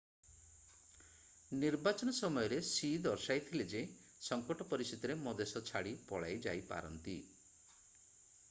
ନିର୍ବାଚନ 1.63 2.13
ସମୟରେ 2.19 2.57
ସି 2.69 2.89
ଦର୍ଶାଇଥିଲେ 3.03 3.67
ଯେ 3.75 3.83
ସଙ୍କଟ 4.29 4.67
ପରିସ୍ଥିତିରେ 4.71 5.17
ମା 5.27 5.35
ଦେଶ 5.43 5.63
ଛାଡି 5.73 5.95
ପଳାଇ 6.13 6.41
ଯାଇପାରନ୍ତି 6.47 7.19